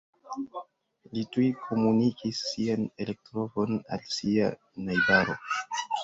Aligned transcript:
Li 1.17 1.23
tuj 1.35 1.43
komunikis 1.65 2.39
sian 2.51 2.87
eltrovon 3.05 3.75
al 3.97 4.01
sia 4.15 4.49
najbaro. 4.89 5.37